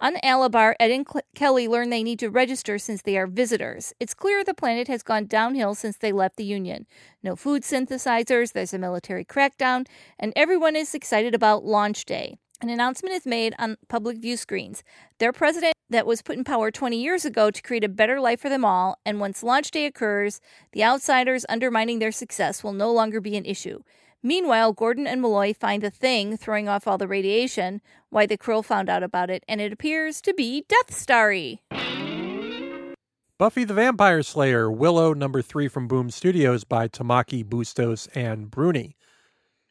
On 0.00 0.14
Alabar, 0.16 0.74
Ed 0.78 0.92
and 0.92 1.06
Kelly 1.34 1.66
learn 1.66 1.90
they 1.90 2.04
need 2.04 2.20
to 2.20 2.30
register 2.30 2.78
since 2.78 3.02
they 3.02 3.18
are 3.18 3.26
visitors. 3.26 3.92
It's 3.98 4.14
clear 4.14 4.44
the 4.44 4.54
planet 4.54 4.86
has 4.86 5.02
gone 5.02 5.26
downhill 5.26 5.74
since 5.74 5.96
they 5.96 6.12
left 6.12 6.36
the 6.36 6.44
Union. 6.44 6.86
No 7.20 7.34
food 7.34 7.62
synthesizers, 7.64 8.52
there's 8.52 8.72
a 8.72 8.78
military 8.78 9.24
crackdown, 9.24 9.88
and 10.16 10.32
everyone 10.36 10.76
is 10.76 10.94
excited 10.94 11.34
about 11.34 11.64
launch 11.64 12.04
day. 12.04 12.38
An 12.60 12.70
announcement 12.70 13.14
is 13.14 13.26
made 13.26 13.56
on 13.58 13.76
public 13.88 14.18
view 14.18 14.36
screens. 14.36 14.84
Their 15.18 15.32
president 15.32 15.74
that 15.90 16.06
was 16.06 16.22
put 16.22 16.36
in 16.36 16.44
power 16.44 16.70
20 16.70 17.00
years 17.00 17.24
ago 17.24 17.50
to 17.50 17.62
create 17.62 17.84
a 17.84 17.88
better 17.88 18.20
life 18.20 18.40
for 18.40 18.48
them 18.48 18.64
all, 18.64 18.98
and 19.04 19.20
once 19.20 19.42
launch 19.42 19.70
day 19.70 19.86
occurs, 19.86 20.40
the 20.72 20.84
outsiders 20.84 21.46
undermining 21.48 21.98
their 21.98 22.12
success 22.12 22.62
will 22.62 22.72
no 22.72 22.92
longer 22.92 23.20
be 23.20 23.36
an 23.36 23.44
issue. 23.44 23.80
Meanwhile, 24.22 24.72
Gordon 24.72 25.06
and 25.06 25.22
Malloy 25.22 25.54
find 25.54 25.82
the 25.82 25.90
thing 25.90 26.36
throwing 26.36 26.68
off 26.68 26.88
all 26.88 26.98
the 26.98 27.06
radiation, 27.08 27.80
why 28.10 28.26
the 28.26 28.36
Krill 28.36 28.64
found 28.64 28.90
out 28.90 29.02
about 29.02 29.30
it, 29.30 29.44
and 29.48 29.60
it 29.60 29.72
appears 29.72 30.20
to 30.22 30.34
be 30.34 30.64
Death 30.68 30.92
Starry. 30.92 31.62
Buffy 33.38 33.62
the 33.62 33.74
Vampire 33.74 34.24
Slayer, 34.24 34.68
Willow 34.68 35.14
number 35.14 35.40
three 35.40 35.68
from 35.68 35.86
Boom 35.86 36.10
Studios 36.10 36.64
by 36.64 36.88
Tamaki 36.88 37.44
Bustos 37.44 38.08
and 38.12 38.50
Bruni. 38.50 38.96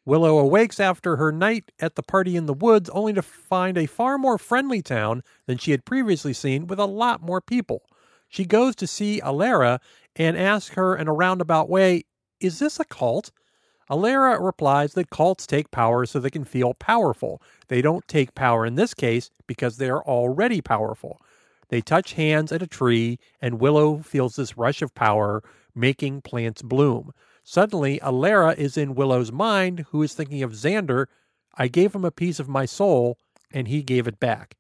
Willow 0.08 0.40
awakes 0.40 0.80
after 0.80 1.18
her 1.18 1.34
night 1.34 1.74
at 1.82 1.96
the 1.96 2.02
party 2.02 2.38
in 2.38 2.46
the 2.46 2.54
woods 2.54 2.90
only 2.92 3.12
to 3.12 3.22
find 3.22 3.78
a 3.78 3.86
far 3.86 4.18
more 4.18 4.38
friendly 4.38 4.82
town 4.82 5.22
than 5.48 5.58
she 5.58 5.72
had 5.72 5.84
previously 5.84 6.32
seen 6.32 6.66
with 6.66 6.80
a 6.80 6.86
lot 6.86 7.22
more 7.22 7.42
people. 7.42 7.82
She 8.30 8.46
goes 8.46 8.74
to 8.78 8.88
see 8.88 9.20
Alara 9.20 9.80
and 10.16 10.38
asks 10.38 10.76
her 10.76 10.96
in 10.96 11.10
a 11.10 11.14
roundabout 11.14 11.68
way, 11.68 12.06
Is 12.40 12.60
this 12.60 12.80
a 12.80 12.86
cult? 12.86 13.32
Alara 13.92 14.40
replies 14.40 14.94
that 14.94 15.10
cults 15.10 15.46
take 15.46 15.72
power 15.72 16.06
so 16.06 16.20
they 16.20 16.30
can 16.30 16.46
feel 16.46 16.74
powerful. 16.74 17.42
They 17.68 17.82
don't 17.82 18.08
take 18.08 18.34
power 18.34 18.66
in 18.66 18.76
this 18.76 18.94
case 18.94 19.30
because 19.46 19.76
they 19.76 19.90
are 19.90 20.06
already 20.06 20.62
powerful. 20.62 21.20
They 21.68 21.82
touch 21.82 22.14
hands 22.14 22.54
at 22.54 22.64
a 22.64 22.68
tree, 22.68 23.20
and 23.42 23.60
Willow 23.60 23.98
feels 23.98 24.38
this 24.38 24.58
rush 24.58 24.82
of 24.82 24.96
power, 24.96 25.44
making 25.76 26.22
plants 26.22 26.62
bloom. 26.62 27.12
Suddenly, 27.50 27.98
Alara 28.02 28.58
is 28.58 28.76
in 28.76 28.94
Willow's 28.94 29.32
mind, 29.32 29.86
who 29.92 30.04
is 30.04 30.14
thinking 30.14 30.44
of 30.44 30.52
Xander. 30.52 31.06
I 31.56 31.70
gave 31.70 31.96
him 31.96 32.04
a 32.04 32.12
piece 32.12 32.42
of 32.42 32.50
my 32.50 32.66
soul, 32.66 33.18
and 33.54 33.70
he 33.70 33.84
gave 33.84 34.06
it 34.06 34.20
back. 34.20 34.58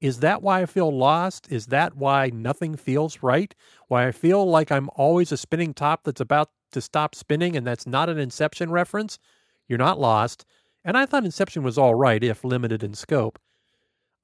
Is 0.00 0.20
that 0.20 0.40
why 0.40 0.62
I 0.62 0.66
feel 0.66 0.96
lost? 0.96 1.50
Is 1.50 1.66
that 1.66 1.96
why 1.96 2.30
nothing 2.32 2.76
feels 2.76 3.24
right? 3.24 3.52
Why 3.88 4.06
I 4.06 4.12
feel 4.12 4.48
like 4.48 4.70
I'm 4.70 4.88
always 4.94 5.32
a 5.32 5.36
spinning 5.36 5.74
top 5.74 6.04
that's 6.04 6.20
about 6.20 6.50
to 6.70 6.80
stop 6.80 7.16
spinning 7.16 7.56
and 7.56 7.66
that's 7.66 7.88
not 7.88 8.08
an 8.08 8.18
Inception 8.18 8.70
reference? 8.70 9.18
You're 9.66 9.76
not 9.76 9.98
lost. 9.98 10.44
And 10.84 10.96
I 10.96 11.06
thought 11.06 11.24
Inception 11.24 11.64
was 11.64 11.76
all 11.76 11.96
right 11.96 12.22
if 12.22 12.44
limited 12.44 12.84
in 12.84 12.94
scope. 12.94 13.40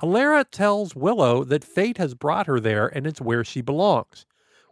Alara 0.00 0.44
tells 0.49 0.94
Willow 0.94 1.42
that 1.42 1.64
fate 1.64 1.99
has 1.99 2.14
brought 2.14 2.47
her 2.47 2.61
there 2.61 2.87
and 2.87 3.09
it's 3.09 3.21
where 3.21 3.42
she 3.42 3.61
belongs. 3.61 4.25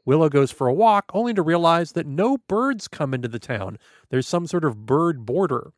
Willow 0.05 0.29
goes 0.29 0.51
for 0.51 0.67
a 0.67 0.75
walk 0.75 1.11
only 1.15 1.33
to 1.35 1.43
realize 1.43 1.93
that 1.93 2.07
no 2.07 2.39
birds 2.49 2.89
come 2.89 3.15
into 3.15 3.29
the 3.29 3.39
town. 3.39 3.79
There's 4.11 4.27
some 4.27 4.47
sort 4.47 4.65
of 4.65 4.85
bird 4.85 5.25
border. 5.25 5.73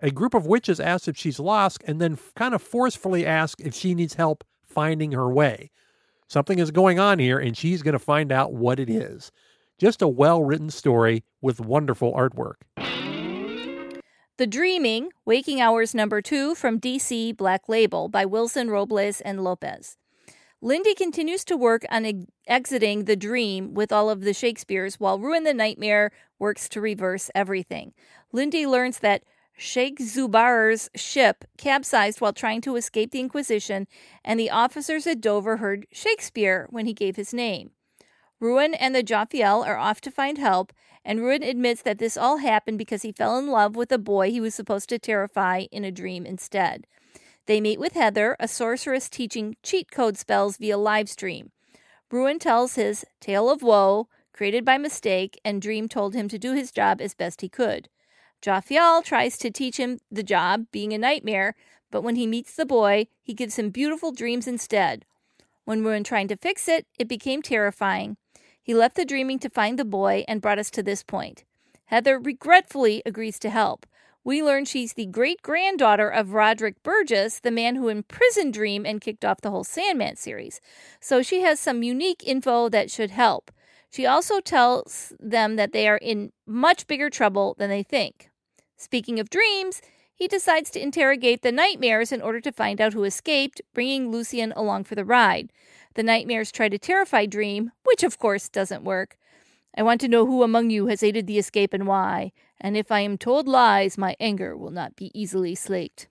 A 0.00 0.10
group 0.10 0.34
of 0.34 0.46
witches 0.46 0.78
ask 0.78 1.08
if 1.08 1.16
she's 1.16 1.40
lost 1.40 1.82
and 1.86 2.00
then 2.00 2.18
kind 2.36 2.54
of 2.54 2.62
forcefully 2.62 3.26
ask 3.26 3.60
if 3.60 3.74
she 3.74 3.94
needs 3.94 4.14
help 4.14 4.44
finding 4.64 5.12
her 5.12 5.28
way. 5.28 5.70
Something 6.28 6.58
is 6.58 6.70
going 6.70 6.98
on 6.98 7.18
here, 7.18 7.38
and 7.38 7.56
she's 7.56 7.82
going 7.82 7.94
to 7.94 7.98
find 7.98 8.30
out 8.30 8.52
what 8.52 8.78
it 8.78 8.90
is. 8.90 9.32
Just 9.78 10.02
a 10.02 10.08
well 10.08 10.44
written 10.44 10.70
story 10.70 11.24
with 11.40 11.58
wonderful 11.58 12.12
artwork. 12.12 12.56
The 14.36 14.46
Dreaming, 14.46 15.10
Waking 15.24 15.60
Hours 15.60 15.94
number 15.94 16.20
two 16.20 16.54
from 16.54 16.78
DC 16.78 17.36
Black 17.36 17.68
Label 17.68 18.08
by 18.08 18.24
Wilson 18.24 18.70
Robles 18.70 19.20
and 19.22 19.42
Lopez. 19.42 19.96
Lindy 20.60 20.94
continues 20.94 21.44
to 21.44 21.56
work 21.56 21.84
on 21.88 22.04
ex- 22.04 22.26
exiting 22.48 23.04
the 23.04 23.14
dream 23.14 23.74
with 23.74 23.92
all 23.92 24.10
of 24.10 24.22
the 24.22 24.34
Shakespeares 24.34 24.98
while 24.98 25.20
Ruin 25.20 25.44
the 25.44 25.54
Nightmare 25.54 26.10
works 26.40 26.68
to 26.70 26.80
reverse 26.80 27.30
everything. 27.32 27.92
Lindy 28.32 28.66
learns 28.66 28.98
that 28.98 29.22
Sheikh 29.56 30.00
Zubar's 30.00 30.90
ship 30.96 31.44
capsized 31.58 32.20
while 32.20 32.32
trying 32.32 32.60
to 32.62 32.74
escape 32.74 33.12
the 33.12 33.20
Inquisition, 33.20 33.86
and 34.24 34.38
the 34.38 34.50
officers 34.50 35.06
at 35.06 35.20
Dover 35.20 35.58
heard 35.58 35.86
Shakespeare 35.92 36.66
when 36.70 36.86
he 36.86 36.92
gave 36.92 37.16
his 37.16 37.32
name. 37.32 37.70
Ruin 38.40 38.74
and 38.74 38.94
the 38.94 39.02
Jophiel 39.02 39.66
are 39.66 39.76
off 39.76 40.00
to 40.02 40.10
find 40.10 40.38
help, 40.38 40.72
and 41.04 41.20
Ruin 41.20 41.42
admits 41.42 41.82
that 41.82 41.98
this 41.98 42.16
all 42.16 42.38
happened 42.38 42.78
because 42.78 43.02
he 43.02 43.12
fell 43.12 43.38
in 43.38 43.48
love 43.48 43.74
with 43.74 43.90
a 43.90 43.98
boy 43.98 44.30
he 44.30 44.40
was 44.40 44.54
supposed 44.54 44.88
to 44.90 44.98
terrify 44.98 45.66
in 45.72 45.84
a 45.84 45.90
dream 45.90 46.24
instead. 46.24 46.86
They 47.48 47.62
meet 47.62 47.80
with 47.80 47.94
Heather, 47.94 48.36
a 48.38 48.46
sorceress 48.46 49.08
teaching 49.08 49.56
cheat 49.62 49.90
code 49.90 50.18
spells 50.18 50.58
via 50.58 50.76
live 50.76 51.08
stream. 51.08 51.50
Ruin 52.10 52.38
tells 52.38 52.74
his 52.74 53.06
tale 53.22 53.48
of 53.48 53.62
woe, 53.62 54.08
created 54.34 54.66
by 54.66 54.76
mistake, 54.76 55.40
and 55.46 55.62
Dream 55.62 55.88
told 55.88 56.14
him 56.14 56.28
to 56.28 56.38
do 56.38 56.52
his 56.52 56.70
job 56.70 57.00
as 57.00 57.14
best 57.14 57.40
he 57.40 57.48
could. 57.48 57.88
Jophiel 58.42 59.02
tries 59.02 59.38
to 59.38 59.50
teach 59.50 59.78
him 59.78 59.98
the 60.10 60.22
job, 60.22 60.66
being 60.70 60.92
a 60.92 60.98
nightmare, 60.98 61.54
but 61.90 62.02
when 62.02 62.16
he 62.16 62.26
meets 62.26 62.54
the 62.54 62.66
boy, 62.66 63.06
he 63.22 63.32
gives 63.32 63.58
him 63.58 63.70
beautiful 63.70 64.12
dreams 64.12 64.46
instead. 64.46 65.06
When 65.64 65.82
were 65.82 65.98
trying 66.00 66.28
to 66.28 66.36
fix 66.36 66.68
it, 66.68 66.86
it 66.98 67.08
became 67.08 67.40
terrifying. 67.40 68.18
He 68.62 68.74
left 68.74 68.94
the 68.94 69.06
dreaming 69.06 69.38
to 69.38 69.48
find 69.48 69.78
the 69.78 69.86
boy 69.86 70.22
and 70.28 70.42
brought 70.42 70.58
us 70.58 70.70
to 70.72 70.82
this 70.82 71.02
point. 71.02 71.44
Heather 71.86 72.18
regretfully 72.18 73.02
agrees 73.06 73.38
to 73.38 73.48
help. 73.48 73.86
We 74.24 74.42
learn 74.42 74.64
she's 74.64 74.92
the 74.92 75.06
great 75.06 75.42
granddaughter 75.42 76.08
of 76.08 76.34
Roderick 76.34 76.82
Burgess, 76.82 77.40
the 77.40 77.50
man 77.50 77.76
who 77.76 77.88
imprisoned 77.88 78.52
Dream 78.52 78.84
and 78.84 79.00
kicked 79.00 79.24
off 79.24 79.40
the 79.40 79.50
whole 79.50 79.64
Sandman 79.64 80.16
series. 80.16 80.60
So 81.00 81.22
she 81.22 81.40
has 81.42 81.58
some 81.60 81.82
unique 81.82 82.22
info 82.26 82.68
that 82.68 82.90
should 82.90 83.10
help. 83.10 83.50
She 83.90 84.04
also 84.04 84.40
tells 84.40 85.14
them 85.18 85.56
that 85.56 85.72
they 85.72 85.88
are 85.88 85.96
in 85.96 86.32
much 86.46 86.86
bigger 86.86 87.08
trouble 87.08 87.54
than 87.58 87.70
they 87.70 87.82
think. 87.82 88.30
Speaking 88.76 89.18
of 89.18 89.30
dreams, 89.30 89.80
he 90.14 90.28
decides 90.28 90.70
to 90.70 90.82
interrogate 90.82 91.42
the 91.42 91.52
nightmares 91.52 92.12
in 92.12 92.20
order 92.20 92.40
to 92.40 92.52
find 92.52 92.80
out 92.80 92.92
who 92.92 93.04
escaped, 93.04 93.62
bringing 93.72 94.10
Lucien 94.10 94.52
along 94.52 94.84
for 94.84 94.94
the 94.94 95.04
ride. 95.04 95.52
The 95.94 96.02
nightmares 96.02 96.52
try 96.52 96.68
to 96.68 96.78
terrify 96.78 97.24
Dream, 97.26 97.70
which 97.84 98.02
of 98.02 98.18
course 98.18 98.48
doesn't 98.48 98.84
work. 98.84 99.16
I 99.76 99.82
want 99.82 100.00
to 100.00 100.08
know 100.08 100.26
who 100.26 100.42
among 100.42 100.70
you 100.70 100.86
has 100.86 101.02
aided 101.02 101.26
the 101.26 101.38
escape 101.38 101.72
and 101.72 101.86
why, 101.86 102.32
and 102.60 102.76
if 102.76 102.90
I 102.90 103.00
am 103.00 103.18
told 103.18 103.46
lies, 103.46 103.98
my 103.98 104.16
anger 104.18 104.56
will 104.56 104.70
not 104.70 104.96
be 104.96 105.10
easily 105.14 105.54
slaked. 105.54 106.08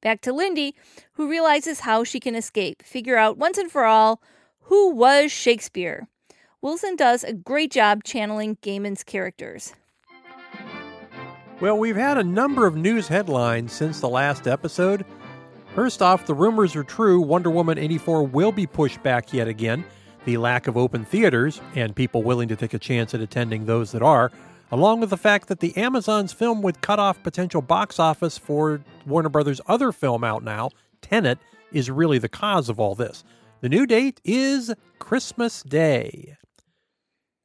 Back 0.00 0.20
to 0.22 0.32
Lindy, 0.32 0.74
who 1.14 1.28
realizes 1.28 1.80
how 1.80 2.04
she 2.04 2.20
can 2.20 2.34
escape, 2.34 2.82
figure 2.82 3.16
out 3.16 3.36
once 3.36 3.58
and 3.58 3.70
for 3.70 3.84
all 3.84 4.22
who 4.62 4.94
was 4.94 5.32
Shakespeare. 5.32 6.08
Wilson 6.60 6.96
does 6.96 7.24
a 7.24 7.32
great 7.32 7.70
job 7.70 8.04
channeling 8.04 8.58
Gaiman's 8.62 9.02
characters. 9.02 9.74
Well, 11.60 11.76
we've 11.76 11.96
had 11.96 12.18
a 12.18 12.24
number 12.24 12.66
of 12.66 12.76
news 12.76 13.08
headlines 13.08 13.72
since 13.72 14.00
the 14.00 14.08
last 14.08 14.46
episode. 14.46 15.04
First 15.74 16.02
off, 16.02 16.26
the 16.26 16.34
rumors 16.34 16.76
are 16.76 16.84
true 16.84 17.20
Wonder 17.20 17.50
Woman 17.50 17.78
84 17.78 18.24
will 18.24 18.52
be 18.52 18.66
pushed 18.66 19.02
back 19.02 19.32
yet 19.32 19.48
again. 19.48 19.84
The 20.28 20.36
lack 20.36 20.66
of 20.66 20.76
open 20.76 21.06
theaters, 21.06 21.62
and 21.74 21.96
people 21.96 22.22
willing 22.22 22.48
to 22.48 22.56
take 22.56 22.74
a 22.74 22.78
chance 22.78 23.14
at 23.14 23.22
attending 23.22 23.64
those 23.64 23.92
that 23.92 24.02
are, 24.02 24.30
along 24.70 25.00
with 25.00 25.08
the 25.08 25.16
fact 25.16 25.48
that 25.48 25.60
the 25.60 25.74
Amazon's 25.74 26.34
film 26.34 26.60
would 26.60 26.82
cut 26.82 26.98
off 26.98 27.22
potential 27.22 27.62
box 27.62 27.98
office 27.98 28.36
for 28.36 28.82
Warner 29.06 29.30
Brothers' 29.30 29.62
other 29.68 29.90
film 29.90 30.24
out 30.24 30.44
now, 30.44 30.68
Tenet, 31.00 31.38
is 31.72 31.90
really 31.90 32.18
the 32.18 32.28
cause 32.28 32.68
of 32.68 32.78
all 32.78 32.94
this. 32.94 33.24
The 33.62 33.70
new 33.70 33.86
date 33.86 34.20
is 34.22 34.74
Christmas 34.98 35.62
Day. 35.62 36.36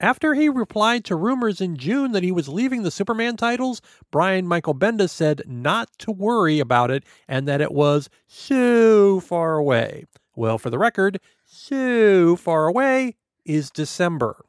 After 0.01 0.33
he 0.33 0.49
replied 0.49 1.05
to 1.05 1.15
rumors 1.15 1.61
in 1.61 1.77
June 1.77 2.11
that 2.11 2.23
he 2.23 2.33
was 2.33 2.49
leaving 2.49 2.83
the 2.83 2.91
Superman 2.91 3.37
titles, 3.37 3.81
Brian 4.11 4.45
Michael 4.45 4.75
Bendis 4.75 5.11
said 5.11 5.43
not 5.47 5.87
to 5.99 6.11
worry 6.11 6.59
about 6.59 6.91
it 6.91 7.05
and 7.29 7.47
that 7.47 7.61
it 7.61 7.71
was 7.71 8.09
so 8.27 9.21
far 9.21 9.55
away. 9.55 10.03
Well, 10.35 10.57
for 10.57 10.71
the 10.71 10.79
record, 10.79 11.19
so 11.53 12.35
far 12.35 12.67
away 12.67 13.15
is 13.45 13.69
December. 13.69 14.43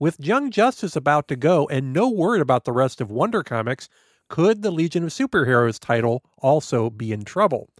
With 0.00 0.18
Young 0.18 0.50
Justice 0.50 0.96
about 0.96 1.28
to 1.28 1.36
go 1.36 1.68
and 1.68 1.92
no 1.92 2.08
word 2.10 2.40
about 2.40 2.64
the 2.64 2.72
rest 2.72 3.00
of 3.00 3.12
Wonder 3.12 3.44
Comics, 3.44 3.88
could 4.28 4.62
the 4.62 4.72
Legion 4.72 5.04
of 5.04 5.10
Superheroes 5.10 5.78
title 5.78 6.24
also 6.38 6.90
be 6.90 7.12
in 7.12 7.24
trouble? 7.24 7.70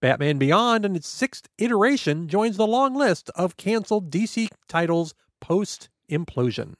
Batman 0.00 0.38
Beyond 0.38 0.86
in 0.86 0.96
its 0.96 1.08
sixth 1.08 1.48
iteration 1.58 2.28
joins 2.28 2.56
the 2.56 2.66
long 2.66 2.94
list 2.94 3.30
of 3.34 3.56
canceled 3.56 4.10
DC 4.10 4.48
titles 4.66 5.12
post 5.40 5.90
implosion. 6.10 6.74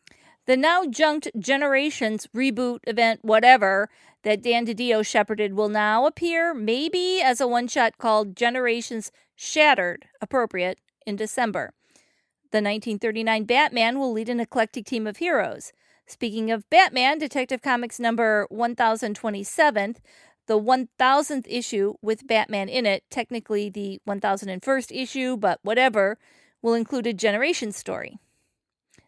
The 0.49 0.57
now 0.57 0.87
junked 0.87 1.29
Generations 1.39 2.27
reboot 2.35 2.79
event, 2.87 3.21
whatever, 3.23 3.91
that 4.23 4.41
Dan 4.41 4.65
DiDio 4.65 5.05
shepherded 5.05 5.53
will 5.53 5.69
now 5.69 6.07
appear 6.07 6.55
maybe 6.55 7.21
as 7.23 7.43
a 7.43 7.47
one 7.47 7.69
shot 7.69 7.99
called 7.99 8.35
Generations 8.35 9.13
Shattered, 9.37 10.07
appropriate, 10.23 10.79
in 11.07 11.17
December. 11.17 11.75
The 12.51 12.63
1939 12.63 13.45
Batman 13.45 13.99
will 13.99 14.11
lead 14.11 14.31
an 14.31 14.41
eclectic 14.41 14.87
team 14.87 15.07
of 15.07 15.19
heroes. 15.19 15.75
Speaking 16.07 16.51
of 16.51 16.71
Batman, 16.71 17.19
Detective 17.19 17.61
Comics 17.61 18.01
number 18.01 18.47
1027 18.49 19.97
the 20.47 20.59
1000th 20.59 21.45
issue 21.47 21.93
with 22.01 22.27
Batman 22.27 22.71
in 22.71 22.87
it, 22.87 23.05
technically 23.11 23.69
the 23.69 24.01
1001st 24.09 24.99
issue, 24.99 25.37
but 25.37 25.61
whatever, 25.61 26.17
will 26.63 26.73
include 26.73 27.07
a 27.07 27.13
generation 27.13 27.71
story. 27.71 28.19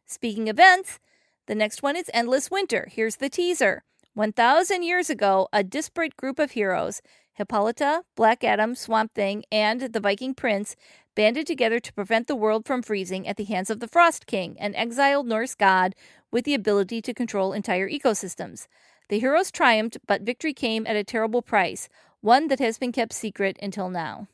Speaking 0.05 0.51
of 0.51 0.59
events, 0.59 1.01
the 1.50 1.57
next 1.57 1.83
one 1.83 1.97
is 1.97 2.09
Endless 2.14 2.49
Winter. 2.49 2.87
Here's 2.92 3.16
the 3.16 3.28
teaser. 3.28 3.83
1000 4.14 4.85
years 4.85 5.11
ago, 5.11 5.49
a 5.52 5.64
disparate 5.64 6.16
group 6.16 6.38
of 6.38 6.52
heroes, 6.52 7.02
Hippolyta, 7.33 8.04
Black 8.14 8.45
Adam, 8.45 8.76
Swamp 8.76 9.14
Thing, 9.14 9.42
and 9.50 9.80
the 9.80 9.99
Viking 9.99 10.33
Prince, 10.33 10.76
banded 11.16 11.49
together 11.49 11.80
to 11.80 11.92
prevent 11.92 12.28
the 12.28 12.37
world 12.37 12.66
from 12.66 12.83
freezing 12.83 13.26
at 13.26 13.37
the 13.37 13.42
hands 13.42 13.69
of 13.69 13.80
the 13.80 13.88
Frost 13.88 14.28
King, 14.28 14.57
an 14.61 14.76
exiled 14.76 15.26
Norse 15.26 15.57
god 15.57 15.97
with 16.30 16.45
the 16.45 16.54
ability 16.54 17.02
to 17.02 17.12
control 17.12 17.52
entire 17.52 17.90
ecosystems. 17.90 18.69
The 19.09 19.19
heroes 19.19 19.50
triumphed, 19.50 19.99
but 20.07 20.23
victory 20.23 20.54
came 20.54 20.87
at 20.87 20.95
a 20.95 21.02
terrible 21.02 21.42
price, 21.42 21.88
one 22.21 22.47
that 22.47 22.61
has 22.61 22.78
been 22.78 22.92
kept 22.92 23.12
secret 23.12 23.59
until 23.61 23.90
now. 23.90 24.28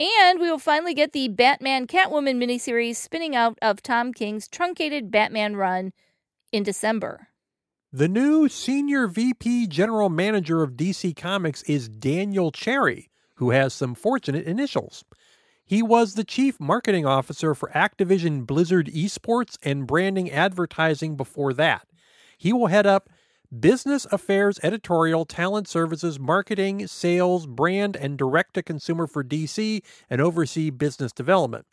And 0.00 0.40
we 0.40 0.50
will 0.50 0.58
finally 0.58 0.94
get 0.94 1.12
the 1.12 1.28
Batman 1.28 1.86
Catwoman 1.86 2.42
miniseries 2.42 2.96
spinning 2.96 3.36
out 3.36 3.58
of 3.60 3.82
Tom 3.82 4.14
King's 4.14 4.48
truncated 4.48 5.10
Batman 5.10 5.56
run 5.56 5.92
in 6.50 6.62
December. 6.62 7.28
The 7.92 8.08
new 8.08 8.48
senior 8.48 9.08
VP 9.08 9.66
general 9.66 10.08
manager 10.08 10.62
of 10.62 10.72
DC 10.72 11.14
Comics 11.16 11.62
is 11.64 11.90
Daniel 11.90 12.50
Cherry, 12.50 13.10
who 13.34 13.50
has 13.50 13.74
some 13.74 13.94
fortunate 13.94 14.46
initials. 14.46 15.04
He 15.66 15.82
was 15.82 16.14
the 16.14 16.24
chief 16.24 16.58
marketing 16.58 17.04
officer 17.04 17.54
for 17.54 17.68
Activision 17.74 18.46
Blizzard 18.46 18.86
Esports 18.86 19.58
and 19.62 19.86
branding 19.86 20.30
advertising 20.30 21.16
before 21.16 21.52
that. 21.52 21.86
He 22.38 22.54
will 22.54 22.68
head 22.68 22.86
up 22.86 23.10
business 23.58 24.06
affairs, 24.12 24.60
editorial, 24.62 25.24
talent 25.24 25.68
services, 25.68 26.18
marketing, 26.18 26.86
sales, 26.86 27.46
brand, 27.46 27.96
and 27.96 28.16
direct 28.16 28.54
to 28.54 28.62
consumer 28.62 29.06
for 29.06 29.24
DC 29.24 29.82
and 30.08 30.20
oversee 30.20 30.70
business 30.70 31.12
development. 31.12 31.66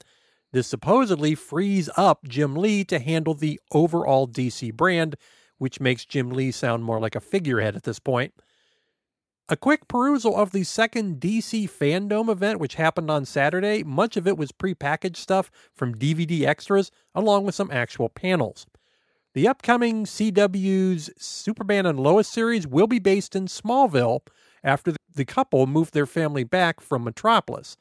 This 0.51 0.67
supposedly 0.67 1.35
frees 1.35 1.89
up 1.97 2.27
Jim 2.27 2.55
Lee 2.55 2.83
to 2.85 2.99
handle 2.99 3.33
the 3.33 3.59
overall 3.71 4.27
DC 4.27 4.73
brand, 4.73 5.15
which 5.57 5.79
makes 5.79 6.05
Jim 6.05 6.29
Lee 6.29 6.51
sound 6.51 6.83
more 6.83 6.99
like 6.99 7.15
a 7.15 7.19
figurehead 7.19 7.75
at 7.75 7.83
this 7.83 7.99
point. 7.99 8.33
A 9.49 9.55
quick 9.55 9.87
perusal 9.87 10.35
of 10.35 10.51
the 10.51 10.63
second 10.63 11.21
DC 11.21 11.69
Fandom 11.69 12.29
event, 12.29 12.59
which 12.59 12.75
happened 12.75 13.09
on 13.09 13.23
Saturday, 13.23 13.81
much 13.81 14.17
of 14.17 14.27
it 14.27 14.37
was 14.37 14.51
prepackaged 14.51 15.15
stuff 15.15 15.49
from 15.73 15.95
DVD 15.95 16.43
extras, 16.43 16.91
along 17.15 17.45
with 17.45 17.55
some 17.55 17.71
actual 17.71 18.09
panels. 18.09 18.65
The 19.37 19.47
upcoming 19.47 20.05
CW's 20.05 21.11
Superman 21.15 21.85
and 21.85 21.99
Lois 21.99 22.27
series 22.27 22.65
will 22.65 22.87
be 22.87 22.97
based 22.97 23.35
in 23.35 23.45
Smallville 23.45 24.21
after 24.63 24.95
the 25.13 25.25
couple 25.25 25.67
moved 25.67 25.93
their 25.93 26.07
family 26.07 26.43
back 26.43 26.81
from 26.81 27.03
Metropolis. 27.03 27.77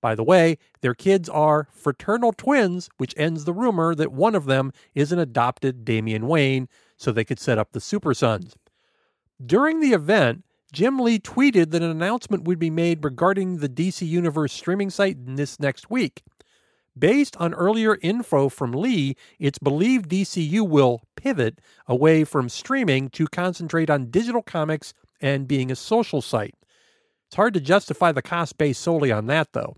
By 0.00 0.14
the 0.14 0.24
way, 0.24 0.56
their 0.80 0.94
kids 0.94 1.28
are 1.28 1.68
fraternal 1.72 2.32
twins, 2.32 2.88
which 2.96 3.12
ends 3.18 3.44
the 3.44 3.52
rumor 3.52 3.94
that 3.94 4.12
one 4.12 4.34
of 4.34 4.46
them 4.46 4.72
is 4.94 5.12
an 5.12 5.18
adopted 5.18 5.84
Damian 5.84 6.26
Wayne, 6.26 6.70
so 6.96 7.12
they 7.12 7.22
could 7.22 7.38
set 7.38 7.58
up 7.58 7.72
the 7.72 7.82
Super 7.82 8.14
Sons. 8.14 8.56
During 9.44 9.80
the 9.80 9.92
event, 9.92 10.42
Jim 10.72 10.98
Lee 10.98 11.18
tweeted 11.18 11.70
that 11.72 11.82
an 11.82 11.90
announcement 11.90 12.44
would 12.44 12.58
be 12.58 12.70
made 12.70 13.04
regarding 13.04 13.58
the 13.58 13.68
DC 13.68 14.08
Universe 14.08 14.54
streaming 14.54 14.88
site 14.88 15.18
this 15.36 15.60
next 15.60 15.90
week. 15.90 16.22
Based 16.96 17.36
on 17.38 17.54
earlier 17.54 17.98
info 18.02 18.48
from 18.48 18.70
Lee, 18.72 19.16
it's 19.40 19.58
believed 19.58 20.08
DCU 20.08 20.68
will 20.68 21.02
pivot 21.16 21.60
away 21.88 22.22
from 22.22 22.48
streaming 22.48 23.08
to 23.10 23.26
concentrate 23.26 23.90
on 23.90 24.10
digital 24.10 24.42
comics 24.42 24.94
and 25.20 25.48
being 25.48 25.72
a 25.72 25.76
social 25.76 26.22
site. 26.22 26.54
It's 27.26 27.34
hard 27.36 27.54
to 27.54 27.60
justify 27.60 28.12
the 28.12 28.22
cost 28.22 28.56
base 28.58 28.78
solely 28.78 29.10
on 29.10 29.26
that, 29.26 29.54
though. 29.54 29.76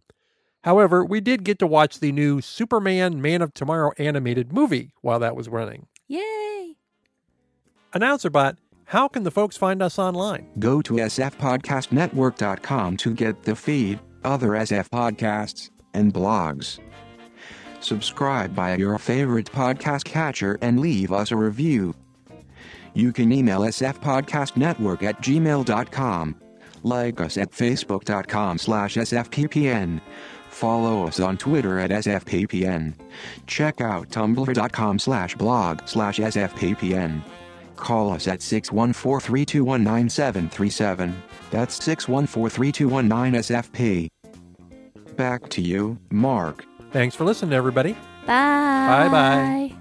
However, 0.63 1.03
we 1.05 1.21
did 1.23 1.45
get 1.45 1.59
to 1.61 1.67
watch 1.67 2.01
the 2.01 2.13
new 2.13 2.43
Superman 2.43 3.23
Man 3.23 3.41
of 3.41 3.55
Tomorrow 3.55 3.93
animated 3.99 4.53
movie 4.53 4.93
while 5.01 5.21
that 5.21 5.37
was 5.37 5.49
running. 5.49 5.87
Yay! 6.09 6.75
AnnouncerBot, 7.95 8.57
how 8.85 9.09
can 9.09 9.23
the 9.23 9.31
folks 9.31 9.57
find 9.57 9.81
us 9.81 9.99
online? 9.99 10.49
Go 10.59 10.83
to 10.83 10.95
sfpodcastnetwork.com 10.95 12.97
to 12.99 13.15
get 13.15 13.43
the 13.45 13.57
feed, 13.57 14.01
other 14.23 14.51
SF 14.51 14.91
podcasts, 14.91 15.71
and 15.95 16.13
blogs. 16.13 16.79
Subscribe 17.81 18.53
via 18.53 18.77
your 18.77 18.99
favorite 18.99 19.47
podcast 19.47 20.05
catcher 20.05 20.59
and 20.61 20.81
leave 20.81 21.13
us 21.13 21.31
a 21.31 21.37
review. 21.37 21.95
You 22.95 23.13
can 23.13 23.33
email 23.33 23.61
sfpodcastnetwork 23.61 25.03
at 25.03 25.21
gmail.com. 25.21 26.37
Like 26.83 27.21
us 27.21 27.37
at 27.37 27.51
facebook.com 27.51 28.59
slash 28.59 28.95
sfppn. 28.95 30.01
Follow 30.49 31.07
us 31.07 31.21
on 31.21 31.37
Twitter 31.37 31.79
at 31.79 31.91
sfppn. 31.91 32.95
Check 33.47 33.83
out 33.83 34.09
tumblr.com 34.09 34.99
slash 34.99 35.35
blog 35.35 35.87
slash 35.87 36.19
sfppn. 36.19 37.23
Call 37.77 38.11
us 38.11 38.27
at 38.27 38.41
614-321-9737. 38.41 41.15
That's 41.51 41.79
614-321-9SFP. 41.79 44.09
Back 45.17 45.51
to 45.51 45.61
you, 45.61 45.99
Mark. 46.11 46.65
Thanks 46.97 47.15
for 47.15 47.25
listening, 47.25 47.53
everybody. 47.53 47.93
Bye. 48.27 48.27
Bye 48.27 49.09
bye. 49.11 49.73